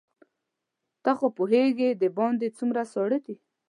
[1.03, 3.35] ته خو پوهېږې دباندې څومره ساړه دي.